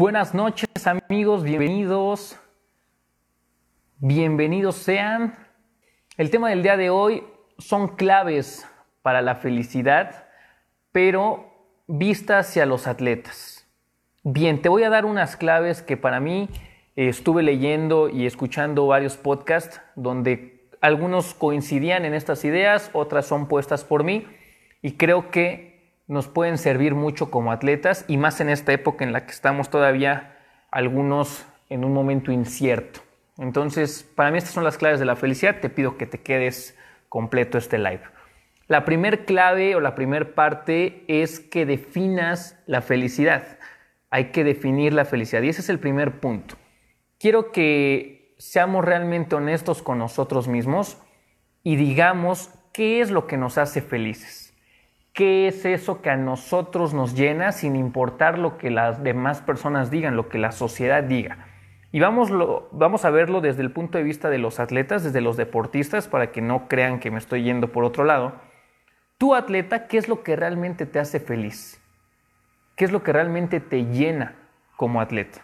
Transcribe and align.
Buenas 0.00 0.32
noches 0.32 0.70
amigos, 0.86 1.42
bienvenidos. 1.42 2.38
Bienvenidos 3.98 4.76
sean. 4.76 5.36
El 6.16 6.30
tema 6.30 6.48
del 6.48 6.62
día 6.62 6.78
de 6.78 6.88
hoy 6.88 7.22
son 7.58 7.96
claves 7.96 8.66
para 9.02 9.20
la 9.20 9.34
felicidad, 9.34 10.26
pero 10.90 11.52
vista 11.86 12.38
hacia 12.38 12.64
los 12.64 12.86
atletas. 12.86 13.68
Bien, 14.22 14.62
te 14.62 14.70
voy 14.70 14.84
a 14.84 14.88
dar 14.88 15.04
unas 15.04 15.36
claves 15.36 15.82
que 15.82 15.98
para 15.98 16.18
mí 16.18 16.48
eh, 16.96 17.10
estuve 17.10 17.42
leyendo 17.42 18.08
y 18.08 18.24
escuchando 18.24 18.86
varios 18.86 19.18
podcasts 19.18 19.82
donde 19.96 20.66
algunos 20.80 21.34
coincidían 21.34 22.06
en 22.06 22.14
estas 22.14 22.42
ideas, 22.46 22.88
otras 22.94 23.26
son 23.26 23.48
puestas 23.48 23.84
por 23.84 24.02
mí 24.02 24.26
y 24.80 24.92
creo 24.92 25.30
que 25.30 25.69
nos 26.10 26.26
pueden 26.26 26.58
servir 26.58 26.96
mucho 26.96 27.30
como 27.30 27.52
atletas 27.52 28.04
y 28.08 28.16
más 28.16 28.40
en 28.40 28.48
esta 28.48 28.72
época 28.72 29.04
en 29.04 29.12
la 29.12 29.26
que 29.26 29.30
estamos 29.30 29.70
todavía 29.70 30.36
algunos 30.72 31.46
en 31.68 31.84
un 31.84 31.94
momento 31.94 32.32
incierto. 32.32 32.98
Entonces, 33.38 34.02
para 34.16 34.32
mí 34.32 34.38
estas 34.38 34.52
son 34.52 34.64
las 34.64 34.76
claves 34.76 34.98
de 34.98 35.06
la 35.06 35.14
felicidad. 35.14 35.60
Te 35.60 35.70
pido 35.70 35.96
que 35.96 36.06
te 36.06 36.18
quedes 36.20 36.76
completo 37.08 37.58
este 37.58 37.78
live. 37.78 38.02
La 38.66 38.84
primer 38.84 39.24
clave 39.24 39.76
o 39.76 39.80
la 39.80 39.94
primer 39.94 40.34
parte 40.34 41.04
es 41.06 41.38
que 41.38 41.64
definas 41.64 42.60
la 42.66 42.82
felicidad. 42.82 43.44
Hay 44.10 44.32
que 44.32 44.42
definir 44.42 44.92
la 44.92 45.04
felicidad 45.04 45.42
y 45.42 45.50
ese 45.50 45.60
es 45.60 45.68
el 45.68 45.78
primer 45.78 46.18
punto. 46.18 46.56
Quiero 47.20 47.52
que 47.52 48.34
seamos 48.36 48.84
realmente 48.84 49.36
honestos 49.36 49.80
con 49.80 49.98
nosotros 49.98 50.48
mismos 50.48 50.98
y 51.62 51.76
digamos 51.76 52.50
qué 52.72 53.00
es 53.00 53.12
lo 53.12 53.28
que 53.28 53.36
nos 53.36 53.58
hace 53.58 53.80
felices 53.80 54.49
qué 55.12 55.48
es 55.48 55.64
eso 55.64 56.02
que 56.02 56.10
a 56.10 56.16
nosotros 56.16 56.94
nos 56.94 57.14
llena 57.14 57.52
sin 57.52 57.76
importar 57.76 58.38
lo 58.38 58.58
que 58.58 58.70
las 58.70 59.02
demás 59.02 59.40
personas 59.40 59.90
digan, 59.90 60.16
lo 60.16 60.28
que 60.28 60.38
la 60.38 60.52
sociedad 60.52 61.02
diga. 61.02 61.46
Y 61.92 62.00
vamos, 62.00 62.30
vamos 62.70 63.04
a 63.04 63.10
verlo 63.10 63.40
desde 63.40 63.62
el 63.62 63.72
punto 63.72 63.98
de 63.98 64.04
vista 64.04 64.30
de 64.30 64.38
los 64.38 64.60
atletas, 64.60 65.02
desde 65.02 65.20
los 65.20 65.36
deportistas, 65.36 66.06
para 66.06 66.30
que 66.30 66.40
no 66.40 66.68
crean 66.68 67.00
que 67.00 67.10
me 67.10 67.18
estoy 67.18 67.42
yendo 67.42 67.72
por 67.72 67.84
otro 67.84 68.04
lado. 68.04 68.32
Tu 69.18 69.34
atleta, 69.34 69.88
¿qué 69.88 69.98
es 69.98 70.08
lo 70.08 70.22
que 70.22 70.36
realmente 70.36 70.86
te 70.86 71.00
hace 71.00 71.18
feliz? 71.18 71.80
¿Qué 72.76 72.84
es 72.84 72.92
lo 72.92 73.02
que 73.02 73.12
realmente 73.12 73.60
te 73.60 73.86
llena 73.86 74.36
como 74.76 75.00
atleta? 75.00 75.40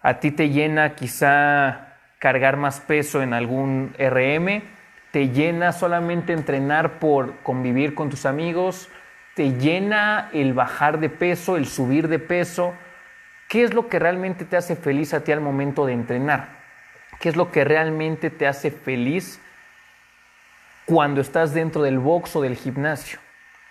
A 0.00 0.20
ti 0.20 0.30
te 0.30 0.48
llena 0.48 0.94
quizá 0.94 1.98
cargar 2.18 2.56
más 2.56 2.80
peso 2.80 3.22
en 3.22 3.34
algún 3.34 3.94
RM, 3.98 4.62
te 5.10 5.28
llena 5.28 5.72
solamente 5.72 6.32
entrenar 6.32 6.98
por 6.98 7.36
convivir 7.38 7.94
con 7.94 8.10
tus 8.10 8.26
amigos, 8.26 8.88
te 9.34 9.52
llena 9.52 10.30
el 10.32 10.54
bajar 10.54 10.98
de 10.98 11.10
peso, 11.10 11.56
el 11.56 11.66
subir 11.66 12.08
de 12.08 12.18
peso. 12.18 12.74
¿Qué 13.48 13.62
es 13.64 13.74
lo 13.74 13.88
que 13.88 13.98
realmente 13.98 14.44
te 14.44 14.56
hace 14.56 14.76
feliz 14.76 15.14
a 15.14 15.24
ti 15.24 15.32
al 15.32 15.40
momento 15.40 15.86
de 15.86 15.92
entrenar? 15.92 16.56
¿Qué 17.20 17.28
es 17.28 17.36
lo 17.36 17.52
que 17.52 17.64
realmente 17.64 18.30
te 18.30 18.46
hace 18.46 18.70
feliz 18.70 19.40
cuando 20.84 21.20
estás 21.20 21.54
dentro 21.54 21.82
del 21.82 21.98
box 21.98 22.36
o 22.36 22.42
del 22.42 22.56
gimnasio? 22.56 23.18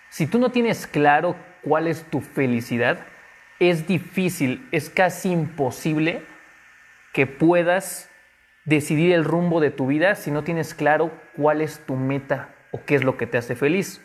Si 0.08 0.26
tú 0.26 0.38
no 0.38 0.50
tienes 0.50 0.86
claro 0.86 1.36
cuál 1.62 1.88
es 1.88 2.04
tu 2.04 2.20
felicidad, 2.20 2.98
es 3.58 3.86
difícil, 3.86 4.68
es 4.70 4.90
casi 4.90 5.30
imposible 5.32 6.22
que 7.12 7.26
puedas 7.26 8.10
decidir 8.64 9.12
el 9.12 9.24
rumbo 9.24 9.60
de 9.60 9.70
tu 9.70 9.86
vida 9.86 10.14
si 10.14 10.30
no 10.30 10.44
tienes 10.44 10.74
claro 10.74 11.10
cuál 11.36 11.60
es 11.60 11.84
tu 11.86 11.96
meta 11.96 12.54
o 12.72 12.84
qué 12.84 12.94
es 12.94 13.04
lo 13.04 13.16
que 13.16 13.26
te 13.26 13.38
hace 13.38 13.54
feliz. 13.54 14.02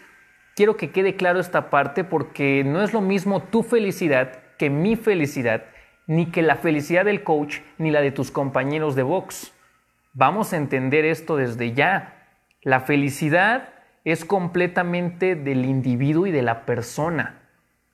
Quiero 0.55 0.77
que 0.77 0.91
quede 0.91 1.15
claro 1.15 1.39
esta 1.39 1.69
parte 1.69 2.03
porque 2.03 2.63
no 2.65 2.81
es 2.81 2.93
lo 2.93 3.01
mismo 3.01 3.41
tu 3.41 3.63
felicidad 3.63 4.39
que 4.57 4.69
mi 4.69 4.95
felicidad, 4.95 5.63
ni 6.07 6.27
que 6.27 6.41
la 6.41 6.55
felicidad 6.55 7.05
del 7.05 7.23
coach, 7.23 7.59
ni 7.77 7.89
la 7.89 8.01
de 8.01 8.11
tus 8.11 8.29
compañeros 8.29 8.95
de 8.95 9.03
box. 9.03 9.53
Vamos 10.13 10.53
a 10.53 10.57
entender 10.57 11.05
esto 11.05 11.37
desde 11.37 11.73
ya. 11.73 12.27
La 12.61 12.81
felicidad 12.81 13.69
es 14.03 14.25
completamente 14.25 15.35
del 15.35 15.65
individuo 15.65 16.27
y 16.27 16.31
de 16.31 16.41
la 16.41 16.65
persona. 16.65 17.41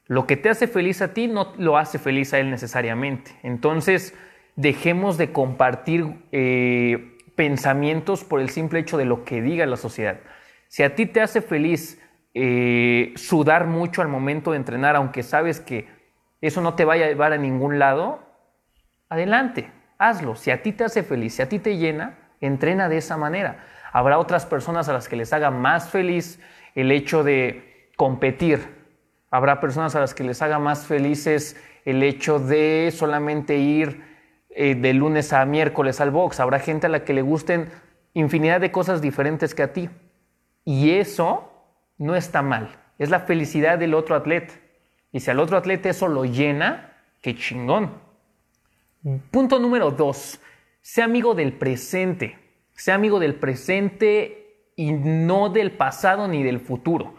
Lo 0.07 0.25
que 0.25 0.37
te 0.37 0.49
hace 0.49 0.67
feliz 0.67 1.01
a 1.01 1.13
ti 1.13 1.27
no 1.27 1.53
lo 1.57 1.77
hace 1.77 1.99
feliz 1.99 2.33
a 2.33 2.39
él 2.39 2.49
necesariamente. 2.49 3.31
Entonces, 3.43 4.13
dejemos 4.55 5.17
de 5.17 5.31
compartir 5.31 6.15
eh, 6.31 7.16
pensamientos 7.37 8.23
por 8.25 8.41
el 8.41 8.49
simple 8.49 8.79
hecho 8.79 8.97
de 8.97 9.05
lo 9.05 9.23
que 9.23 9.41
diga 9.41 9.65
la 9.67 9.77
sociedad. 9.77 10.19
Si 10.67 10.83
a 10.83 10.95
ti 10.95 11.05
te 11.05 11.21
hace 11.21 11.41
feliz 11.41 12.01
eh, 12.33 13.13
sudar 13.15 13.67
mucho 13.67 14.01
al 14.01 14.09
momento 14.09 14.51
de 14.51 14.57
entrenar, 14.57 14.95
aunque 14.95 15.23
sabes 15.23 15.61
que 15.61 15.87
eso 16.41 16.61
no 16.61 16.73
te 16.73 16.83
vaya 16.83 17.05
a 17.05 17.09
llevar 17.09 17.33
a 17.33 17.37
ningún 17.37 17.79
lado, 17.79 18.19
adelante, 19.07 19.71
hazlo. 19.99 20.35
Si 20.35 20.49
a 20.49 20.63
ti 20.63 20.73
te 20.73 20.83
hace 20.83 21.03
feliz, 21.03 21.35
si 21.35 21.43
a 21.43 21.47
ti 21.47 21.59
te 21.59 21.77
llena, 21.77 22.17
entrena 22.41 22.89
de 22.89 22.97
esa 22.97 23.17
manera. 23.17 23.63
Habrá 23.93 24.17
otras 24.17 24.47
personas 24.47 24.89
a 24.89 24.93
las 24.93 25.07
que 25.07 25.15
les 25.15 25.31
haga 25.31 25.51
más 25.51 25.89
feliz 25.89 26.39
el 26.73 26.91
hecho 26.91 27.23
de 27.23 27.91
competir. 27.95 28.67
Habrá 29.29 29.59
personas 29.59 29.95
a 29.95 29.99
las 29.99 30.15
que 30.15 30.23
les 30.23 30.41
haga 30.41 30.57
más 30.57 30.87
felices 30.87 31.55
el 31.85 32.01
hecho 32.01 32.39
de 32.39 32.91
solamente 32.91 33.57
ir 33.57 34.06
eh, 34.59 34.73
de 34.73 34.91
lunes 34.95 35.33
a 35.33 35.45
miércoles 35.45 36.01
al 36.01 36.09
box. 36.09 36.39
Habrá 36.39 36.57
gente 36.57 36.87
a 36.87 36.89
la 36.89 37.03
que 37.03 37.13
le 37.13 37.21
gusten 37.21 37.69
infinidad 38.15 38.59
de 38.59 38.71
cosas 38.71 39.03
diferentes 39.03 39.53
que 39.53 39.61
a 39.61 39.71
ti. 39.71 39.87
Y 40.65 40.93
eso 40.93 41.51
no 41.99 42.15
está 42.15 42.41
mal. 42.41 42.75
Es 42.97 43.11
la 43.11 43.19
felicidad 43.19 43.77
del 43.77 43.93
otro 43.93 44.15
atleta. 44.15 44.55
Y 45.11 45.19
si 45.19 45.29
al 45.29 45.39
otro 45.39 45.57
atleta 45.57 45.89
eso 45.89 46.07
lo 46.07 46.25
llena, 46.25 46.97
qué 47.21 47.35
chingón. 47.35 47.91
Punto 49.29 49.59
número 49.59 49.91
dos. 49.91 50.39
Sea 50.81 51.05
amigo 51.05 51.35
del 51.35 51.53
presente. 51.53 52.39
Sea 52.73 52.95
amigo 52.95 53.19
del 53.19 53.35
presente 53.35 54.71
y 54.75 54.91
no 54.91 55.49
del 55.49 55.69
pasado 55.69 56.27
ni 56.27 56.41
del 56.41 56.59
futuro. 56.59 57.13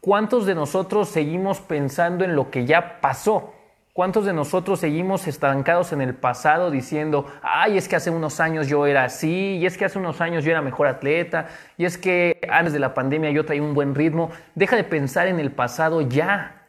¿Cuántos 0.00 0.46
de 0.46 0.54
nosotros 0.54 1.08
seguimos 1.08 1.60
pensando 1.60 2.24
en 2.24 2.36
lo 2.36 2.48
que 2.52 2.64
ya 2.64 3.00
pasó? 3.00 3.55
¿Cuántos 3.96 4.26
de 4.26 4.34
nosotros 4.34 4.80
seguimos 4.80 5.26
estancados 5.26 5.90
en 5.94 6.02
el 6.02 6.12
pasado 6.12 6.70
diciendo, 6.70 7.32
ay, 7.40 7.78
es 7.78 7.88
que 7.88 7.96
hace 7.96 8.10
unos 8.10 8.40
años 8.40 8.68
yo 8.68 8.86
era 8.86 9.04
así, 9.04 9.56
y 9.56 9.64
es 9.64 9.78
que 9.78 9.86
hace 9.86 9.98
unos 9.98 10.20
años 10.20 10.44
yo 10.44 10.50
era 10.50 10.60
mejor 10.60 10.86
atleta, 10.86 11.48
y 11.78 11.86
es 11.86 11.96
que 11.96 12.38
antes 12.50 12.74
de 12.74 12.78
la 12.78 12.92
pandemia 12.92 13.30
yo 13.30 13.46
traía 13.46 13.62
un 13.62 13.72
buen 13.72 13.94
ritmo? 13.94 14.30
Deja 14.54 14.76
de 14.76 14.84
pensar 14.84 15.28
en 15.28 15.40
el 15.40 15.50
pasado 15.50 16.02
ya. 16.02 16.66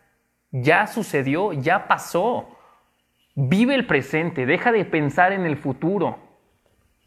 Ya 0.52 0.88
sucedió, 0.88 1.52
ya 1.52 1.90
pasó. 1.90 2.48
Vive 3.36 3.76
el 3.76 3.86
presente, 3.86 4.46
deja 4.46 4.72
de 4.72 4.86
pensar 4.86 5.34
en 5.34 5.46
el 5.46 5.58
futuro. 5.58 6.20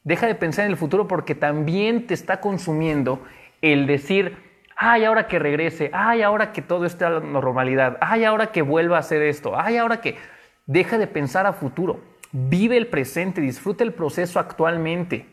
Deja 0.05 0.27
de 0.27 0.35
pensar 0.35 0.67
en 0.67 0.73
el 0.73 0.77
futuro 0.77 1.09
porque 1.09 1.35
también 1.35 2.07
te 2.07 2.13
está 2.13 2.43
consumiendo 2.43 3.23
el 3.63 3.87
decir, 3.87 4.50
ay, 4.83 5.05
ahora 5.05 5.27
que 5.27 5.39
regrese, 5.39 5.91
ay, 5.93 6.23
ahora 6.23 6.53
que 6.53 6.63
todo 6.63 6.87
esté 6.87 7.05
a 7.05 7.11
la 7.11 7.21
normalidad, 7.21 7.99
ay, 8.01 8.25
ahora 8.25 8.51
que 8.51 8.63
vuelva 8.63 8.97
a 8.97 9.01
hacer 9.01 9.21
esto, 9.21 9.53
ay, 9.55 9.77
ahora 9.77 10.01
que 10.01 10.17
deja 10.65 10.97
de 10.97 11.07
pensar 11.07 11.45
a 11.47 11.53
futuro, 11.53 12.01
vive 12.33 12.79
el 12.79 12.87
presente, 12.87 13.43
disfruta 13.43 13.85
el 13.85 13.93
proceso 13.93 14.41
actualmente, 14.41 15.27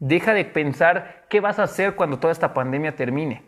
deja 0.00 0.34
de 0.34 0.44
pensar 0.44 1.24
qué 1.30 1.38
vas 1.38 1.60
a 1.60 1.64
hacer 1.64 1.94
cuando 1.94 2.18
toda 2.18 2.32
esta 2.32 2.52
pandemia 2.52 2.96
termine, 2.96 3.44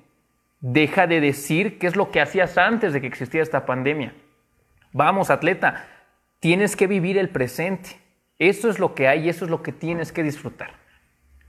deja 0.60 1.08
de 1.08 1.20
decir 1.20 1.76
qué 1.80 1.88
es 1.88 1.96
lo 1.96 2.12
que 2.12 2.20
hacías 2.20 2.56
antes 2.56 2.92
de 2.92 3.00
que 3.00 3.08
existiera 3.08 3.42
esta 3.42 3.66
pandemia. 3.66 4.14
Vamos, 4.92 5.28
atleta, 5.28 5.86
tienes 6.38 6.76
que 6.76 6.86
vivir 6.86 7.18
el 7.18 7.30
presente. 7.30 7.98
Eso 8.38 8.70
es 8.70 8.78
lo 8.78 8.94
que 8.94 9.08
hay 9.08 9.26
y 9.26 9.28
eso 9.28 9.44
es 9.44 9.50
lo 9.50 9.60
que 9.62 9.72
tienes 9.72 10.12
que 10.12 10.22
disfrutar. 10.22 10.74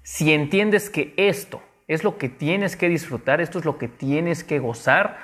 Si 0.02 0.34
entiendes 0.34 0.90
que 0.90 1.14
esto 1.16 1.62
es 1.88 2.04
lo 2.04 2.18
que 2.18 2.30
tienes 2.30 2.76
que 2.76 2.90
disfrutar, 2.90 3.42
esto 3.42 3.60
es 3.60 3.66
lo 3.66 3.78
que 3.78 3.88
tienes 3.88 4.44
que 4.44 4.60
gozar, 4.60 5.18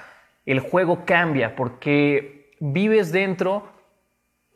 el 0.46 0.60
juego 0.60 1.06
cambia 1.06 1.56
porque 1.56 2.52
vives 2.60 3.12
dentro 3.12 3.70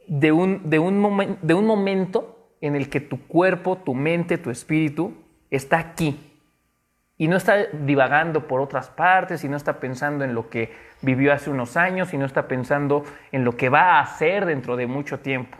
de 0.07 0.31
un, 0.31 0.69
de 0.69 0.79
un, 0.79 1.37
de 1.41 1.53
un 1.53 1.65
momento 1.65 2.55
en 2.61 2.75
el 2.75 2.89
que 2.89 2.99
tu 2.99 3.27
cuerpo, 3.27 3.77
tu 3.77 3.93
mente, 3.93 4.37
tu 4.37 4.49
espíritu 4.49 5.13
está 5.49 5.79
aquí. 5.79 6.29
Y 7.17 7.27
no 7.27 7.37
está 7.37 7.67
divagando 7.67 8.47
por 8.47 8.59
otras 8.59 8.89
partes 8.89 9.43
y 9.43 9.47
no 9.49 9.55
está 9.55 9.79
pensando 9.79 10.25
en 10.25 10.33
lo 10.33 10.49
que 10.49 10.73
vivió 11.01 11.31
hace 11.31 11.49
unos 11.49 11.77
años 11.77 12.13
y 12.13 12.17
no 12.17 12.25
está 12.25 12.47
pensando 12.47 13.03
en 13.31 13.45
lo 13.45 13.55
que 13.55 13.69
va 13.69 13.93
a 13.93 14.01
hacer 14.01 14.45
dentro 14.45 14.75
de 14.75 14.87
mucho 14.87 15.19
tiempo. 15.19 15.57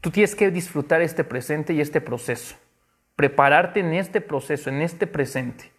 Tú 0.00 0.10
tienes 0.10 0.36
que 0.36 0.50
disfrutar 0.50 1.00
este 1.00 1.24
presente 1.24 1.72
y 1.72 1.80
este 1.80 2.00
proceso 2.00 2.56
prepararte 3.18 3.80
en 3.80 3.94
este 3.94 4.20
proceso, 4.20 4.70
en 4.70 4.80
este 4.80 5.08
presente. 5.08 5.72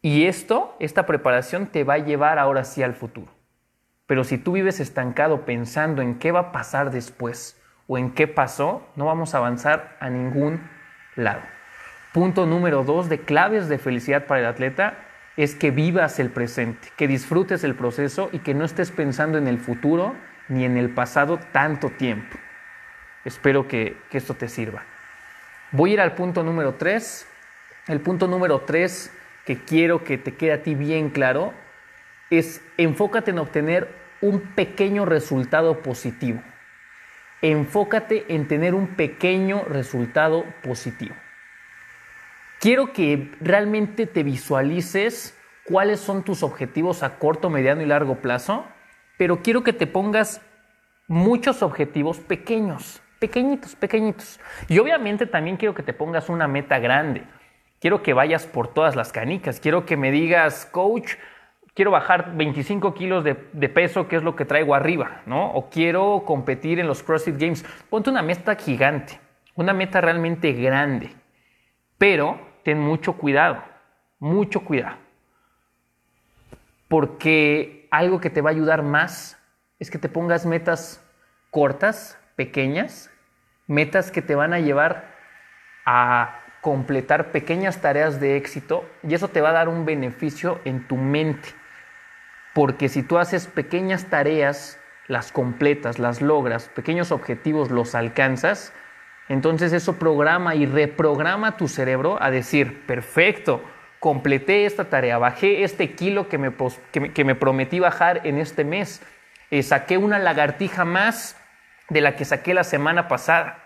Y 0.00 0.24
esto, 0.24 0.74
esta 0.80 1.04
preparación 1.04 1.66
te 1.66 1.84
va 1.84 1.94
a 1.94 1.98
llevar 1.98 2.38
ahora 2.38 2.64
sí 2.64 2.82
al 2.82 2.94
futuro. 2.94 3.30
Pero 4.06 4.24
si 4.24 4.38
tú 4.38 4.52
vives 4.52 4.80
estancado 4.80 5.44
pensando 5.44 6.00
en 6.00 6.18
qué 6.18 6.32
va 6.32 6.40
a 6.40 6.52
pasar 6.52 6.90
después 6.90 7.62
o 7.86 7.98
en 7.98 8.10
qué 8.10 8.26
pasó, 8.26 8.88
no 8.96 9.04
vamos 9.04 9.34
a 9.34 9.38
avanzar 9.38 9.98
a 10.00 10.08
ningún 10.08 10.66
lado. 11.14 11.42
Punto 12.14 12.46
número 12.46 12.84
dos 12.84 13.10
de 13.10 13.20
claves 13.20 13.68
de 13.68 13.76
felicidad 13.76 14.24
para 14.24 14.40
el 14.40 14.46
atleta 14.46 14.96
es 15.36 15.54
que 15.54 15.70
vivas 15.70 16.18
el 16.20 16.30
presente, 16.30 16.88
que 16.96 17.06
disfrutes 17.06 17.64
el 17.64 17.74
proceso 17.74 18.30
y 18.32 18.38
que 18.38 18.54
no 18.54 18.64
estés 18.64 18.90
pensando 18.90 19.36
en 19.36 19.46
el 19.46 19.58
futuro 19.58 20.14
ni 20.48 20.64
en 20.64 20.78
el 20.78 20.88
pasado 20.88 21.38
tanto 21.52 21.90
tiempo. 21.90 22.38
Espero 23.26 23.68
que, 23.68 23.98
que 24.08 24.16
esto 24.16 24.32
te 24.32 24.48
sirva. 24.48 24.95
Voy 25.72 25.90
a 25.90 25.94
ir 25.94 26.00
al 26.00 26.14
punto 26.14 26.42
número 26.42 26.74
3. 26.74 27.26
El 27.88 28.00
punto 28.00 28.28
número 28.28 28.60
3 28.60 29.12
que 29.44 29.56
quiero 29.56 30.04
que 30.04 30.18
te 30.18 30.34
quede 30.34 30.52
a 30.52 30.62
ti 30.62 30.74
bien 30.74 31.10
claro 31.10 31.54
es 32.30 32.60
enfócate 32.76 33.30
en 33.30 33.38
obtener 33.38 33.88
un 34.20 34.40
pequeño 34.40 35.04
resultado 35.04 35.82
positivo. 35.82 36.42
Enfócate 37.42 38.24
en 38.34 38.48
tener 38.48 38.74
un 38.74 38.96
pequeño 38.96 39.64
resultado 39.68 40.44
positivo. 40.62 41.14
Quiero 42.58 42.92
que 42.92 43.30
realmente 43.40 44.06
te 44.06 44.22
visualices 44.22 45.38
cuáles 45.64 46.00
son 46.00 46.24
tus 46.24 46.42
objetivos 46.42 47.02
a 47.02 47.18
corto, 47.18 47.50
mediano 47.50 47.82
y 47.82 47.86
largo 47.86 48.16
plazo, 48.16 48.66
pero 49.18 49.42
quiero 49.42 49.62
que 49.62 49.72
te 49.72 49.86
pongas 49.86 50.40
muchos 51.06 51.62
objetivos 51.62 52.18
pequeños, 52.18 53.02
pequeñitos, 53.26 53.74
pequeñitos. 53.74 54.38
Y 54.68 54.78
obviamente 54.78 55.26
también 55.26 55.56
quiero 55.56 55.74
que 55.74 55.82
te 55.82 55.92
pongas 55.92 56.28
una 56.28 56.46
meta 56.46 56.78
grande. 56.78 57.24
Quiero 57.80 58.00
que 58.02 58.14
vayas 58.14 58.46
por 58.46 58.68
todas 58.68 58.94
las 58.94 59.12
canicas. 59.12 59.58
Quiero 59.58 59.84
que 59.84 59.96
me 59.96 60.12
digas, 60.12 60.64
coach, 60.66 61.14
quiero 61.74 61.90
bajar 61.90 62.36
25 62.36 62.94
kilos 62.94 63.24
de, 63.24 63.34
peso, 63.34 64.06
que 64.06 64.14
es 64.14 64.22
lo 64.22 64.36
que 64.36 64.44
traigo 64.44 64.76
arriba, 64.76 65.22
¿no? 65.26 65.50
O 65.52 65.68
quiero 65.68 66.22
competir 66.24 66.78
en 66.78 66.86
los 66.86 67.02
CrossFit 67.02 67.36
Games. 67.36 67.64
Ponte 67.90 68.10
una 68.10 68.22
meta 68.22 68.54
gigante, 68.54 69.18
una 69.56 69.72
meta 69.72 70.00
realmente 70.00 70.52
grande. 70.52 71.10
Pero 71.98 72.38
ten 72.62 72.78
mucho 72.78 73.14
cuidado, 73.14 73.60
mucho 74.20 74.60
cuidado. 74.60 74.98
Porque 76.86 77.88
algo 77.90 78.20
que 78.20 78.30
te 78.30 78.40
va 78.40 78.50
a 78.50 78.52
ayudar 78.52 78.84
más 78.84 79.36
es 79.80 79.90
que 79.90 79.98
te 79.98 80.08
pongas 80.08 80.46
metas 80.46 81.04
cortas, 81.50 82.18
pequeñas, 82.36 83.10
metas 83.66 84.10
que 84.10 84.22
te 84.22 84.34
van 84.34 84.52
a 84.52 84.60
llevar 84.60 85.16
a 85.84 86.40
completar 86.60 87.30
pequeñas 87.30 87.80
tareas 87.80 88.20
de 88.20 88.36
éxito 88.36 88.88
y 89.02 89.14
eso 89.14 89.28
te 89.28 89.40
va 89.40 89.50
a 89.50 89.52
dar 89.52 89.68
un 89.68 89.84
beneficio 89.84 90.60
en 90.64 90.86
tu 90.86 90.96
mente. 90.96 91.48
Porque 92.54 92.88
si 92.88 93.02
tú 93.02 93.18
haces 93.18 93.46
pequeñas 93.46 94.06
tareas, 94.06 94.78
las 95.08 95.30
completas, 95.30 95.98
las 95.98 96.20
logras, 96.20 96.68
pequeños 96.68 97.12
objetivos 97.12 97.70
los 97.70 97.94
alcanzas, 97.94 98.72
entonces 99.28 99.72
eso 99.72 99.98
programa 99.98 100.54
y 100.54 100.66
reprograma 100.66 101.56
tu 101.56 101.68
cerebro 101.68 102.20
a 102.20 102.30
decir, 102.30 102.86
perfecto, 102.86 103.62
completé 104.00 104.66
esta 104.66 104.84
tarea, 104.86 105.18
bajé 105.18 105.64
este 105.64 105.94
kilo 105.94 106.28
que 106.28 106.38
me, 106.38 106.52
que 107.12 107.24
me, 107.24 107.34
prometí 107.34 107.80
bajar 107.80 108.20
en 108.24 108.38
este 108.38 108.64
mes, 108.64 109.02
eh, 109.50 109.62
saqué 109.62 109.98
una 109.98 110.18
lagartija 110.18 110.84
más 110.84 111.36
de 111.88 112.00
la 112.00 112.16
que 112.16 112.24
saqué 112.24 112.54
la 112.54 112.64
semana 112.64 113.08
pasada. 113.08 113.62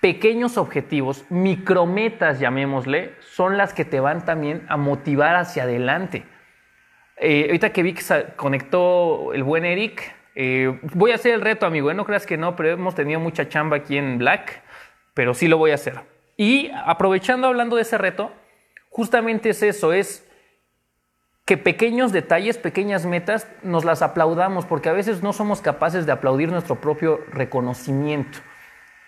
Pequeños 0.00 0.58
objetivos, 0.58 1.24
micrometas 1.30 2.38
llamémosle, 2.38 3.14
son 3.20 3.56
las 3.56 3.72
que 3.72 3.84
te 3.84 4.00
van 4.00 4.24
también 4.24 4.64
a 4.68 4.76
motivar 4.76 5.36
hacia 5.36 5.62
adelante. 5.62 6.24
Eh, 7.16 7.46
ahorita 7.46 7.72
que 7.72 7.82
vi 7.82 7.94
que 7.94 8.02
conectó 8.36 9.32
el 9.32 9.42
buen 9.42 9.64
Eric, 9.64 10.14
eh, 10.34 10.78
voy 10.94 11.12
a 11.12 11.14
hacer 11.14 11.32
el 11.32 11.40
reto, 11.40 11.64
amigo. 11.64 11.90
¿eh? 11.90 11.94
No 11.94 12.04
creas 12.04 12.26
que 12.26 12.36
no, 12.36 12.54
pero 12.54 12.70
hemos 12.70 12.94
tenido 12.94 13.18
mucha 13.18 13.48
chamba 13.48 13.78
aquí 13.78 13.96
en 13.96 14.18
Black, 14.18 14.62
pero 15.14 15.32
sí 15.32 15.48
lo 15.48 15.56
voy 15.56 15.70
a 15.70 15.76
hacer. 15.76 16.00
Y 16.36 16.70
aprovechando 16.84 17.46
hablando 17.46 17.76
de 17.76 17.82
ese 17.82 17.96
reto, 17.96 18.30
justamente 18.90 19.48
es 19.50 19.62
eso, 19.62 19.94
es 19.94 20.25
que 21.46 21.56
pequeños 21.56 22.10
detalles, 22.10 22.58
pequeñas 22.58 23.06
metas, 23.06 23.46
nos 23.62 23.84
las 23.84 24.02
aplaudamos, 24.02 24.66
porque 24.66 24.88
a 24.88 24.92
veces 24.92 25.22
no 25.22 25.32
somos 25.32 25.60
capaces 25.62 26.04
de 26.04 26.10
aplaudir 26.10 26.50
nuestro 26.50 26.80
propio 26.80 27.24
reconocimiento. 27.30 28.40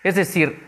Es 0.03 0.15
decir, 0.15 0.65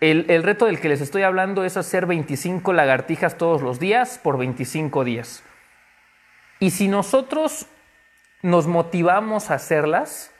el, 0.00 0.26
el, 0.28 0.42
reto 0.42 0.66
del 0.66 0.80
que 0.80 0.90
les 0.90 1.00
estoy 1.00 1.22
hablando 1.22 1.64
es 1.64 1.78
hacer 1.78 2.04
25 2.04 2.74
lagartijas 2.74 3.38
todos 3.38 3.62
los 3.62 3.80
días 3.80 4.20
por 4.22 4.36
25 4.36 5.02
días. 5.02 5.42
Y 6.60 6.70
si 6.70 6.88
nosotros 6.88 7.66
nos 8.42 8.66
motivamos 8.66 9.50
a 9.50 9.54
hacerlas, 9.54 10.30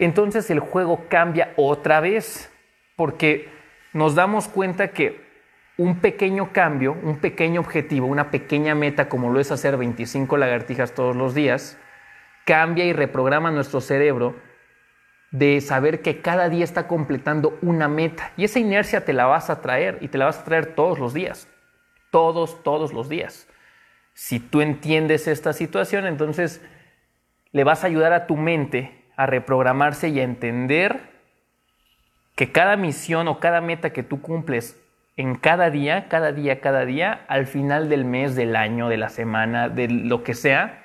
entonces 0.00 0.50
el 0.50 0.58
juego 0.58 1.06
cambia 1.08 1.52
otra 1.56 2.00
vez, 2.00 2.50
porque 2.96 3.48
nos 3.92 4.16
damos 4.16 4.48
cuenta 4.48 4.88
que 4.88 5.23
un 5.76 6.00
pequeño 6.00 6.52
cambio, 6.52 6.96
un 7.02 7.18
pequeño 7.18 7.60
objetivo, 7.60 8.06
una 8.06 8.30
pequeña 8.30 8.74
meta 8.74 9.08
como 9.08 9.30
lo 9.30 9.40
es 9.40 9.50
hacer 9.50 9.76
25 9.76 10.36
lagartijas 10.36 10.92
todos 10.94 11.16
los 11.16 11.34
días, 11.34 11.78
cambia 12.44 12.84
y 12.84 12.92
reprograma 12.92 13.50
nuestro 13.50 13.80
cerebro 13.80 14.36
de 15.32 15.60
saber 15.60 16.00
que 16.00 16.20
cada 16.20 16.48
día 16.48 16.62
está 16.62 16.86
completando 16.86 17.58
una 17.60 17.88
meta. 17.88 18.30
Y 18.36 18.44
esa 18.44 18.60
inercia 18.60 19.04
te 19.04 19.12
la 19.12 19.26
vas 19.26 19.50
a 19.50 19.60
traer 19.60 19.98
y 20.00 20.08
te 20.08 20.18
la 20.18 20.26
vas 20.26 20.38
a 20.38 20.44
traer 20.44 20.74
todos 20.76 21.00
los 21.00 21.12
días. 21.12 21.48
Todos, 22.12 22.62
todos 22.62 22.92
los 22.92 23.08
días. 23.08 23.48
Si 24.12 24.38
tú 24.38 24.60
entiendes 24.60 25.26
esta 25.26 25.52
situación, 25.52 26.06
entonces 26.06 26.60
le 27.50 27.64
vas 27.64 27.82
a 27.82 27.88
ayudar 27.88 28.12
a 28.12 28.28
tu 28.28 28.36
mente 28.36 29.04
a 29.16 29.26
reprogramarse 29.26 30.08
y 30.08 30.20
a 30.20 30.24
entender 30.24 31.00
que 32.36 32.52
cada 32.52 32.76
misión 32.76 33.26
o 33.26 33.40
cada 33.40 33.60
meta 33.60 33.92
que 33.92 34.04
tú 34.04 34.20
cumples 34.20 34.80
en 35.16 35.36
cada 35.36 35.70
día, 35.70 36.08
cada 36.08 36.32
día, 36.32 36.60
cada 36.60 36.84
día, 36.84 37.24
al 37.28 37.46
final 37.46 37.88
del 37.88 38.04
mes, 38.04 38.34
del 38.34 38.56
año, 38.56 38.88
de 38.88 38.96
la 38.96 39.08
semana, 39.08 39.68
de 39.68 39.88
lo 39.88 40.24
que 40.24 40.34
sea, 40.34 40.84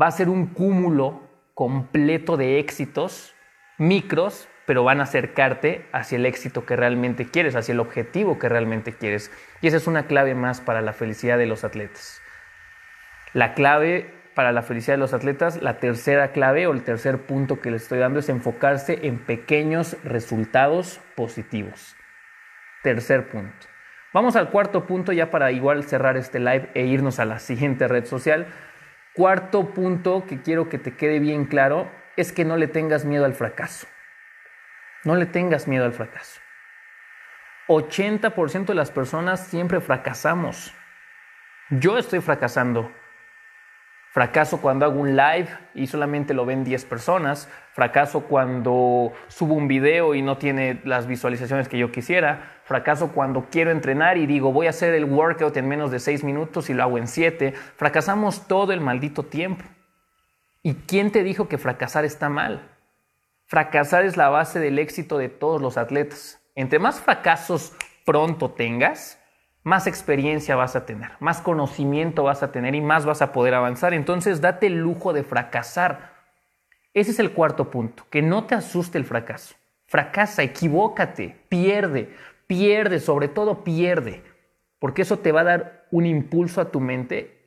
va 0.00 0.06
a 0.06 0.10
ser 0.10 0.28
un 0.28 0.46
cúmulo 0.46 1.28
completo 1.54 2.36
de 2.36 2.58
éxitos 2.58 3.34
micros, 3.78 4.48
pero 4.66 4.84
van 4.84 5.00
a 5.00 5.04
acercarte 5.04 5.86
hacia 5.92 6.16
el 6.16 6.26
éxito 6.26 6.64
que 6.64 6.76
realmente 6.76 7.26
quieres, 7.26 7.54
hacia 7.54 7.72
el 7.72 7.80
objetivo 7.80 8.38
que 8.38 8.48
realmente 8.48 8.94
quieres. 8.94 9.30
Y 9.60 9.68
esa 9.68 9.76
es 9.76 9.86
una 9.86 10.06
clave 10.06 10.34
más 10.34 10.60
para 10.60 10.80
la 10.80 10.92
felicidad 10.92 11.38
de 11.38 11.46
los 11.46 11.64
atletas. 11.64 12.20
La 13.32 13.54
clave 13.54 14.12
para 14.34 14.52
la 14.52 14.62
felicidad 14.62 14.94
de 14.94 15.00
los 15.00 15.14
atletas, 15.14 15.60
la 15.62 15.78
tercera 15.78 16.32
clave 16.32 16.66
o 16.66 16.72
el 16.72 16.82
tercer 16.82 17.26
punto 17.26 17.60
que 17.60 17.70
les 17.70 17.82
estoy 17.82 17.98
dando 17.98 18.18
es 18.18 18.28
enfocarse 18.28 19.06
en 19.06 19.18
pequeños 19.18 19.96
resultados 20.04 21.00
positivos. 21.16 21.96
Tercer 22.82 23.28
punto. 23.28 23.66
Vamos 24.12 24.36
al 24.36 24.50
cuarto 24.50 24.86
punto 24.86 25.12
ya 25.12 25.30
para 25.30 25.52
igual 25.52 25.84
cerrar 25.84 26.16
este 26.16 26.38
live 26.38 26.70
e 26.74 26.84
irnos 26.84 27.18
a 27.18 27.24
la 27.24 27.38
siguiente 27.38 27.88
red 27.88 28.04
social. 28.04 28.46
Cuarto 29.14 29.72
punto 29.72 30.26
que 30.26 30.42
quiero 30.42 30.68
que 30.68 30.78
te 30.78 30.94
quede 30.96 31.18
bien 31.18 31.46
claro 31.46 31.90
es 32.16 32.32
que 32.32 32.44
no 32.44 32.56
le 32.56 32.66
tengas 32.66 33.04
miedo 33.04 33.24
al 33.24 33.34
fracaso. 33.34 33.86
No 35.04 35.16
le 35.16 35.26
tengas 35.26 35.66
miedo 35.66 35.84
al 35.84 35.92
fracaso. 35.92 36.40
80% 37.68 38.66
de 38.66 38.74
las 38.74 38.90
personas 38.90 39.46
siempre 39.46 39.80
fracasamos. 39.80 40.74
Yo 41.70 41.96
estoy 41.96 42.20
fracasando 42.20 42.92
Fracaso 44.12 44.60
cuando 44.60 44.84
hago 44.84 45.00
un 45.00 45.16
live 45.16 45.48
y 45.74 45.86
solamente 45.86 46.34
lo 46.34 46.44
ven 46.44 46.64
10 46.64 46.84
personas. 46.84 47.48
Fracaso 47.72 48.24
cuando 48.24 49.10
subo 49.28 49.54
un 49.54 49.68
video 49.68 50.14
y 50.14 50.20
no 50.20 50.36
tiene 50.36 50.82
las 50.84 51.06
visualizaciones 51.06 51.66
que 51.66 51.78
yo 51.78 51.90
quisiera. 51.90 52.60
Fracaso 52.64 53.12
cuando 53.12 53.46
quiero 53.50 53.70
entrenar 53.70 54.18
y 54.18 54.26
digo 54.26 54.52
voy 54.52 54.66
a 54.66 54.70
hacer 54.70 54.92
el 54.92 55.06
workout 55.06 55.56
en 55.56 55.66
menos 55.66 55.90
de 55.90 55.98
6 55.98 56.24
minutos 56.24 56.68
y 56.68 56.74
lo 56.74 56.82
hago 56.82 56.98
en 56.98 57.08
7. 57.08 57.54
Fracasamos 57.76 58.46
todo 58.46 58.74
el 58.74 58.82
maldito 58.82 59.22
tiempo. 59.22 59.64
¿Y 60.62 60.74
quién 60.74 61.10
te 61.10 61.22
dijo 61.22 61.48
que 61.48 61.56
fracasar 61.56 62.04
está 62.04 62.28
mal? 62.28 62.68
Fracasar 63.46 64.04
es 64.04 64.18
la 64.18 64.28
base 64.28 64.60
del 64.60 64.78
éxito 64.78 65.16
de 65.16 65.30
todos 65.30 65.62
los 65.62 65.78
atletas. 65.78 66.38
Entre 66.54 66.78
más 66.78 67.00
fracasos 67.00 67.72
pronto 68.04 68.50
tengas, 68.50 69.21
más 69.62 69.86
experiencia 69.86 70.56
vas 70.56 70.74
a 70.74 70.86
tener, 70.86 71.12
más 71.20 71.40
conocimiento 71.40 72.24
vas 72.24 72.42
a 72.42 72.50
tener 72.50 72.74
y 72.74 72.80
más 72.80 73.06
vas 73.06 73.22
a 73.22 73.32
poder 73.32 73.54
avanzar. 73.54 73.94
Entonces 73.94 74.40
date 74.40 74.66
el 74.66 74.78
lujo 74.78 75.12
de 75.12 75.22
fracasar. 75.22 76.12
Ese 76.94 77.12
es 77.12 77.18
el 77.18 77.32
cuarto 77.32 77.70
punto, 77.70 78.04
que 78.10 78.22
no 78.22 78.44
te 78.44 78.54
asuste 78.54 78.98
el 78.98 79.04
fracaso. 79.04 79.54
Fracasa, 79.86 80.42
equivócate, 80.42 81.36
pierde, 81.48 82.14
pierde, 82.46 82.98
sobre 83.00 83.28
todo 83.28 83.64
pierde, 83.64 84.22
porque 84.78 85.02
eso 85.02 85.18
te 85.18 85.32
va 85.32 85.42
a 85.42 85.44
dar 85.44 85.86
un 85.90 86.06
impulso 86.06 86.60
a 86.60 86.70
tu 86.70 86.80
mente 86.80 87.38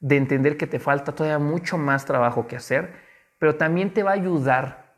de 0.00 0.16
entender 0.16 0.56
que 0.56 0.66
te 0.66 0.78
falta 0.78 1.14
todavía 1.14 1.38
mucho 1.38 1.78
más 1.78 2.04
trabajo 2.04 2.46
que 2.46 2.56
hacer, 2.56 2.94
pero 3.38 3.56
también 3.56 3.92
te 3.92 4.02
va 4.02 4.10
a 4.10 4.14
ayudar 4.14 4.94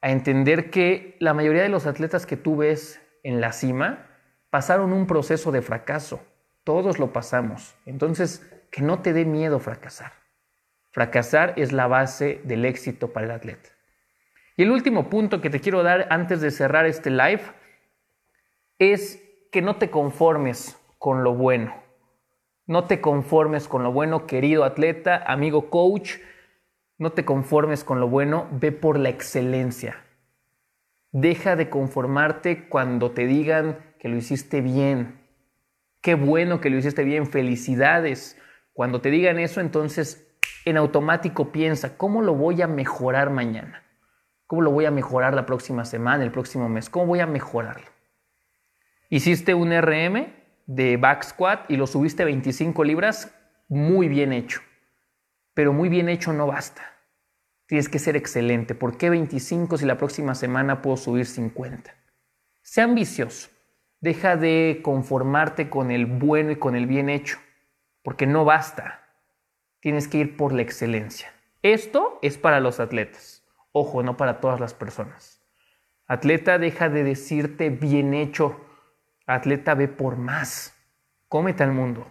a 0.00 0.10
entender 0.10 0.70
que 0.70 1.16
la 1.20 1.34
mayoría 1.34 1.62
de 1.62 1.68
los 1.68 1.86
atletas 1.86 2.26
que 2.26 2.36
tú 2.36 2.56
ves 2.56 3.00
en 3.22 3.40
la 3.40 3.52
cima, 3.52 4.06
pasaron 4.56 4.94
un 4.94 5.06
proceso 5.06 5.52
de 5.52 5.60
fracaso. 5.60 6.18
Todos 6.64 6.98
lo 6.98 7.12
pasamos. 7.12 7.74
Entonces, 7.84 8.42
que 8.70 8.80
no 8.80 9.00
te 9.00 9.12
dé 9.12 9.26
miedo 9.26 9.58
fracasar. 9.58 10.12
Fracasar 10.92 11.52
es 11.56 11.72
la 11.72 11.88
base 11.88 12.40
del 12.42 12.64
éxito 12.64 13.12
para 13.12 13.26
el 13.26 13.32
atleta. 13.32 13.68
Y 14.56 14.62
el 14.62 14.70
último 14.70 15.10
punto 15.10 15.42
que 15.42 15.50
te 15.50 15.60
quiero 15.60 15.82
dar 15.82 16.06
antes 16.08 16.40
de 16.40 16.50
cerrar 16.50 16.86
este 16.86 17.10
live 17.10 17.42
es 18.78 19.22
que 19.52 19.60
no 19.60 19.76
te 19.76 19.90
conformes 19.90 20.80
con 20.98 21.22
lo 21.22 21.34
bueno. 21.34 21.74
No 22.64 22.86
te 22.86 23.02
conformes 23.02 23.68
con 23.68 23.82
lo 23.82 23.92
bueno, 23.92 24.26
querido 24.26 24.64
atleta, 24.64 25.22
amigo 25.26 25.68
coach. 25.68 26.14
No 26.96 27.12
te 27.12 27.26
conformes 27.26 27.84
con 27.84 28.00
lo 28.00 28.08
bueno, 28.08 28.48
ve 28.52 28.72
por 28.72 28.98
la 28.98 29.10
excelencia. 29.10 30.02
Deja 31.12 31.56
de 31.56 31.68
conformarte 31.68 32.70
cuando 32.70 33.10
te 33.10 33.26
digan 33.26 33.84
que 34.06 34.12
lo 34.12 34.18
hiciste 34.18 34.60
bien. 34.60 35.18
Qué 36.00 36.14
bueno 36.14 36.60
que 36.60 36.70
lo 36.70 36.78
hiciste 36.78 37.02
bien, 37.02 37.26
felicidades. 37.26 38.40
Cuando 38.72 39.00
te 39.00 39.10
digan 39.10 39.40
eso, 39.40 39.60
entonces 39.60 40.28
en 40.64 40.76
automático 40.76 41.50
piensa, 41.50 41.98
¿cómo 41.98 42.22
lo 42.22 42.36
voy 42.36 42.62
a 42.62 42.68
mejorar 42.68 43.30
mañana? 43.30 43.82
¿Cómo 44.46 44.62
lo 44.62 44.70
voy 44.70 44.84
a 44.84 44.92
mejorar 44.92 45.34
la 45.34 45.44
próxima 45.44 45.84
semana, 45.84 46.22
el 46.22 46.30
próximo 46.30 46.68
mes? 46.68 46.88
¿Cómo 46.88 47.06
voy 47.06 47.18
a 47.18 47.26
mejorarlo? 47.26 47.88
Hiciste 49.10 49.54
un 49.54 49.72
RM 49.72 50.32
de 50.66 50.98
back 50.98 51.24
squat 51.24 51.68
y 51.68 51.76
lo 51.76 51.88
subiste 51.88 52.24
25 52.24 52.84
libras, 52.84 53.34
muy 53.66 54.06
bien 54.06 54.32
hecho. 54.32 54.60
Pero 55.52 55.72
muy 55.72 55.88
bien 55.88 56.08
hecho 56.08 56.32
no 56.32 56.46
basta. 56.46 56.94
Tienes 57.66 57.88
que 57.88 57.98
ser 57.98 58.14
excelente. 58.14 58.76
¿Por 58.76 58.98
qué 58.98 59.10
25 59.10 59.78
si 59.78 59.84
la 59.84 59.98
próxima 59.98 60.36
semana 60.36 60.80
puedo 60.80 60.96
subir 60.96 61.26
50? 61.26 61.92
Sea 62.62 62.84
ambicioso. 62.84 63.55
Deja 64.00 64.36
de 64.36 64.80
conformarte 64.82 65.70
con 65.70 65.90
el 65.90 66.06
bueno 66.06 66.50
y 66.52 66.56
con 66.56 66.76
el 66.76 66.86
bien 66.86 67.08
hecho, 67.08 67.38
porque 68.02 68.26
no 68.26 68.44
basta. 68.44 69.02
Tienes 69.80 70.08
que 70.08 70.18
ir 70.18 70.36
por 70.36 70.52
la 70.52 70.62
excelencia. 70.62 71.32
Esto 71.62 72.18
es 72.22 72.38
para 72.38 72.60
los 72.60 72.80
atletas. 72.80 73.44
Ojo, 73.72 74.02
no 74.02 74.16
para 74.16 74.40
todas 74.40 74.60
las 74.60 74.74
personas. 74.74 75.42
Atleta, 76.06 76.58
deja 76.58 76.88
de 76.88 77.04
decirte 77.04 77.70
bien 77.70 78.14
hecho. 78.14 78.60
Atleta, 79.26 79.74
ve 79.74 79.88
por 79.88 80.16
más. 80.16 80.74
Cómete 81.28 81.64
al 81.64 81.72
mundo. 81.72 82.06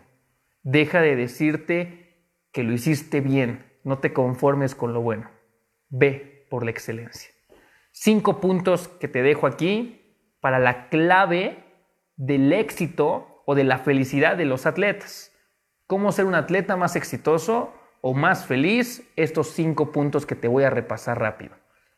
Deja 0.63 1.01
de 1.01 1.15
decirte 1.15 2.18
que 2.51 2.63
lo 2.63 2.74
hiciste 2.74 3.22
bien. 3.22 3.65
No 3.84 4.00
te 4.00 4.12
conformes 4.13 4.75
con 4.75 4.94
lo 4.94 5.01
bueno. 5.01 5.30
Ve 5.89 6.46
por 6.50 6.63
la 6.65 6.72
excelencia. 6.72 7.32
Cinco 7.92 8.42
puntos 8.42 8.88
que 8.88 9.08
te 9.08 9.22
dejo 9.22 9.48
aquí 9.48 10.01
para 10.42 10.60
la 10.60 10.89
clave 10.89 11.64
del 12.17 12.53
éxito 12.53 13.43
o 13.45 13.55
de 13.55 13.63
la 13.63 13.79
felicidad 13.79 14.38
de 14.38 14.45
los 14.45 14.65
atletas. 14.65 15.31
¿Cómo 15.88 16.12
ser 16.12 16.25
un 16.25 16.36
atleta 16.36 16.75
más 16.75 16.95
exitoso? 16.95 17.74
o 18.07 18.13
más 18.13 18.45
feliz, 18.45 19.01
estos 19.15 19.48
cinco 19.48 19.91
puntos 19.91 20.27
que 20.27 20.36
te 20.36 20.48
voy 20.48 20.63
a 20.63 20.69
repasar 20.69 21.19
rápido. 21.19 21.55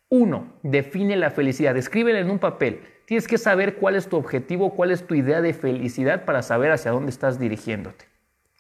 Uno, 0.08 0.54
define 0.64 1.18
la 1.18 1.32
felicidad, 1.32 1.76
escríbela 1.76 2.20
en 2.20 2.30
un 2.30 2.40
papel. 2.40 2.80
Tienes 3.06 3.28
que 3.28 3.38
saber 3.38 3.76
cuál 3.76 3.98
es 3.98 4.08
tu 4.08 4.16
objetivo, 4.16 4.74
cuál 4.74 4.92
es 4.92 5.06
tu 5.06 5.16
idea 5.16 5.42
de 5.42 5.54
felicidad 5.54 6.24
para 6.24 6.44
saber 6.44 6.72
hacia 6.72 6.92
dónde 6.92 7.10
estás 7.10 7.40
dirigiéndote. 7.40 8.06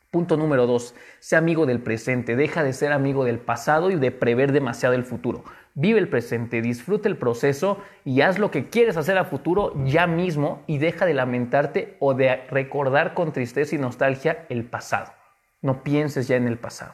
Punto 0.09 0.37
número 0.37 0.67
dos, 0.67 0.95
sé 1.19 1.35
amigo 1.35 1.65
del 1.65 1.81
presente, 1.81 2.37
deja 2.37 2.63
de 2.63 2.71
ser 2.71 2.93
amigo 2.93 3.25
del 3.25 3.39
pasado 3.39 3.91
y 3.91 3.95
de 3.95 4.11
prever 4.11 4.53
demasiado 4.53 4.95
el 4.95 5.03
futuro. 5.03 5.43
Vive 5.73 5.99
el 5.99 6.07
presente, 6.07 6.61
disfruta 6.61 7.09
el 7.09 7.17
proceso 7.17 7.79
y 8.05 8.21
haz 8.21 8.39
lo 8.39 8.49
que 8.49 8.69
quieres 8.69 8.95
hacer 8.95 9.17
a 9.17 9.25
futuro 9.25 9.73
ya 9.85 10.07
mismo 10.07 10.63
y 10.65 10.77
deja 10.77 11.05
de 11.05 11.13
lamentarte 11.13 11.97
o 11.99 12.13
de 12.13 12.37
recordar 12.49 13.13
con 13.13 13.33
tristeza 13.33 13.75
y 13.75 13.79
nostalgia 13.79 14.45
el 14.47 14.63
pasado. 14.63 15.11
No 15.61 15.83
pienses 15.83 16.29
ya 16.29 16.37
en 16.37 16.47
el 16.47 16.57
pasado. 16.57 16.93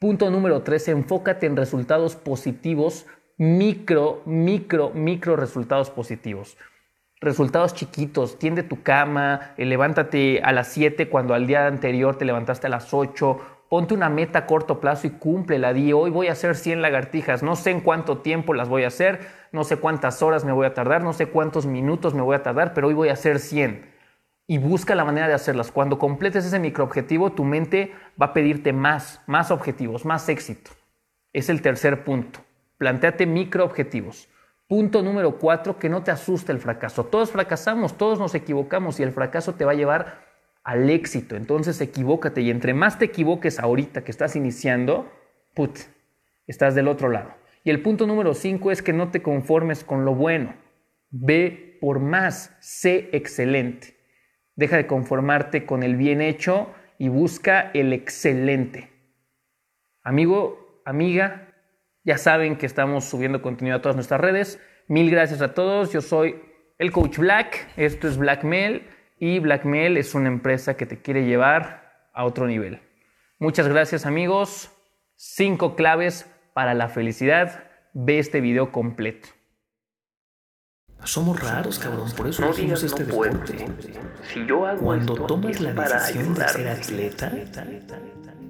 Punto 0.00 0.28
número 0.28 0.62
tres, 0.62 0.88
enfócate 0.88 1.46
en 1.46 1.56
resultados 1.56 2.16
positivos, 2.16 3.06
micro, 3.36 4.22
micro, 4.26 4.90
micro 4.90 5.36
resultados 5.36 5.88
positivos. 5.88 6.56
Resultados 7.22 7.74
chiquitos, 7.74 8.38
tiende 8.38 8.62
tu 8.62 8.82
cama, 8.82 9.52
eh, 9.58 9.66
levántate 9.66 10.40
a 10.42 10.52
las 10.52 10.68
7 10.68 11.10
cuando 11.10 11.34
al 11.34 11.46
día 11.46 11.66
anterior 11.66 12.16
te 12.16 12.24
levantaste 12.24 12.66
a 12.66 12.70
las 12.70 12.94
8, 12.94 13.38
ponte 13.68 13.92
una 13.92 14.08
meta 14.08 14.38
a 14.38 14.46
corto 14.46 14.80
plazo 14.80 15.06
y 15.06 15.10
cúmplela. 15.10 15.74
Di, 15.74 15.92
hoy 15.92 16.10
voy 16.10 16.28
a 16.28 16.32
hacer 16.32 16.56
100 16.56 16.80
lagartijas, 16.80 17.42
no 17.42 17.56
sé 17.56 17.72
en 17.72 17.82
cuánto 17.82 18.18
tiempo 18.18 18.54
las 18.54 18.70
voy 18.70 18.84
a 18.84 18.88
hacer, 18.88 19.20
no 19.52 19.64
sé 19.64 19.76
cuántas 19.76 20.22
horas 20.22 20.46
me 20.46 20.52
voy 20.52 20.64
a 20.64 20.72
tardar, 20.72 21.02
no 21.02 21.12
sé 21.12 21.26
cuántos 21.26 21.66
minutos 21.66 22.14
me 22.14 22.22
voy 22.22 22.36
a 22.36 22.42
tardar, 22.42 22.72
pero 22.72 22.88
hoy 22.88 22.94
voy 22.94 23.10
a 23.10 23.12
hacer 23.12 23.38
100 23.38 23.84
y 24.46 24.56
busca 24.56 24.94
la 24.94 25.04
manera 25.04 25.28
de 25.28 25.34
hacerlas. 25.34 25.70
Cuando 25.70 25.98
completes 25.98 26.46
ese 26.46 26.58
microobjetivo, 26.58 27.32
tu 27.32 27.44
mente 27.44 27.92
va 28.20 28.26
a 28.26 28.32
pedirte 28.32 28.72
más, 28.72 29.20
más 29.26 29.50
objetivos, 29.50 30.06
más 30.06 30.26
éxito. 30.30 30.70
Es 31.34 31.50
el 31.50 31.60
tercer 31.60 32.02
punto. 32.02 32.40
Plantéate 32.78 33.26
microobjetivos. 33.26 34.29
Punto 34.70 35.02
número 35.02 35.36
cuatro, 35.36 35.80
que 35.80 35.88
no 35.88 36.04
te 36.04 36.12
asuste 36.12 36.52
el 36.52 36.60
fracaso. 36.60 37.04
Todos 37.04 37.32
fracasamos, 37.32 37.98
todos 37.98 38.20
nos 38.20 38.36
equivocamos 38.36 39.00
y 39.00 39.02
el 39.02 39.10
fracaso 39.10 39.56
te 39.56 39.64
va 39.64 39.72
a 39.72 39.74
llevar 39.74 40.28
al 40.62 40.88
éxito. 40.88 41.34
Entonces 41.34 41.80
equivócate 41.80 42.40
y 42.40 42.52
entre 42.52 42.72
más 42.72 42.96
te 42.96 43.06
equivoques 43.06 43.58
ahorita 43.58 44.04
que 44.04 44.12
estás 44.12 44.36
iniciando, 44.36 45.10
put, 45.54 45.76
estás 46.46 46.76
del 46.76 46.86
otro 46.86 47.08
lado. 47.08 47.34
Y 47.64 47.70
el 47.70 47.82
punto 47.82 48.06
número 48.06 48.32
cinco 48.32 48.70
es 48.70 48.80
que 48.80 48.92
no 48.92 49.10
te 49.10 49.22
conformes 49.22 49.82
con 49.82 50.04
lo 50.04 50.14
bueno. 50.14 50.54
Ve 51.10 51.76
por 51.80 51.98
más, 51.98 52.56
sé 52.60 53.08
excelente. 53.10 53.96
Deja 54.54 54.76
de 54.76 54.86
conformarte 54.86 55.66
con 55.66 55.82
el 55.82 55.96
bien 55.96 56.20
hecho 56.20 56.68
y 56.96 57.08
busca 57.08 57.72
el 57.74 57.92
excelente. 57.92 58.92
Amigo, 60.04 60.80
amiga, 60.84 61.49
ya 62.04 62.18
saben 62.18 62.56
que 62.56 62.66
estamos 62.66 63.04
subiendo 63.04 63.42
contenido 63.42 63.76
a 63.76 63.82
todas 63.82 63.96
nuestras 63.96 64.20
redes. 64.20 64.60
Mil 64.88 65.10
gracias 65.10 65.40
a 65.42 65.54
todos. 65.54 65.92
Yo 65.92 66.00
soy 66.00 66.40
el 66.78 66.92
Coach 66.92 67.18
Black. 67.18 67.68
Esto 67.76 68.08
es 68.08 68.16
Blackmail 68.16 68.86
y 69.18 69.38
Blackmail 69.38 69.96
es 69.96 70.14
una 70.14 70.28
empresa 70.28 70.76
que 70.76 70.86
te 70.86 71.00
quiere 71.00 71.26
llevar 71.26 72.08
a 72.12 72.24
otro 72.24 72.46
nivel. 72.46 72.80
Muchas 73.38 73.68
gracias 73.68 74.06
amigos. 74.06 74.70
Cinco 75.16 75.76
claves 75.76 76.30
para 76.54 76.74
la 76.74 76.88
felicidad. 76.88 77.64
Ve 77.92 78.18
este 78.18 78.40
video 78.40 78.72
completo. 78.72 79.28
Somos 81.04 81.40
raros, 81.40 81.78
cabrón, 81.78 82.10
por 82.14 82.28
eso 82.28 82.42
no 82.42 82.50
hicimos 82.50 82.82
este 82.82 83.04
deporte. 83.04 83.66
Si 84.22 84.44
yo 84.46 84.66
hago 84.66 84.82
cuando 84.82 85.14
tomas 85.14 85.60
la 85.60 85.72
decisión 85.72 86.34
de 86.34 86.48
ser 86.48 86.68
atleta, 86.68 87.32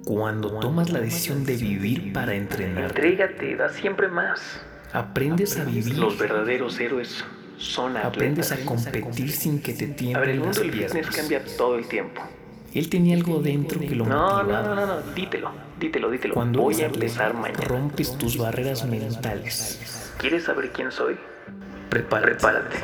cuando 0.05 0.59
tomas 0.59 0.89
la 0.89 0.99
decisión 0.99 1.45
de 1.45 1.55
vivir 1.57 2.13
para 2.13 2.33
entrenar, 2.33 2.85
entrégate, 2.85 3.55
da 3.55 3.69
siempre 3.69 4.07
más. 4.07 4.61
Aprendes 4.93 5.57
a 5.57 5.63
vivir. 5.63 5.97
Los 5.97 6.17
verdaderos 6.17 6.79
héroes 6.79 7.23
son 7.57 7.97
atletas. 7.97 8.15
Aprendes 8.15 8.51
a 8.51 8.57
competir 8.65 9.31
sin 9.31 9.61
que 9.61 9.73
te 9.73 9.87
tiemblen 9.87 10.43
las 10.43 10.59
piernas. 10.59 11.15
cambia 11.15 11.43
todo 11.57 11.77
el 11.77 11.87
tiempo. 11.87 12.21
Él 12.73 12.89
tenía 12.89 13.15
algo 13.15 13.41
dentro 13.41 13.79
que 13.79 13.95
lo 13.95 14.05
no, 14.05 14.37
motivaba. 14.37 14.63
No, 14.63 14.75
no, 14.75 14.75
no, 14.75 14.85
no, 14.87 15.01
dítelo, 15.13 15.51
dítelo, 15.79 16.09
dítelo. 16.09 16.33
Cuando 16.33 16.61
voy 16.61 16.81
a 16.81 16.85
empezar 16.85 17.33
mañana. 17.33 17.63
rompes 17.65 18.17
tus 18.17 18.37
barreras 18.37 18.85
mentales. 18.85 20.13
¿Quieres 20.17 20.45
saber 20.45 20.71
quién 20.71 20.91
soy? 20.91 21.17
Prepárate. 21.89 22.35
Prepárate. 22.35 22.77